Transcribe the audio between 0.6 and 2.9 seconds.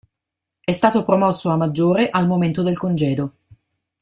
È stato promosso a maggiore al momento del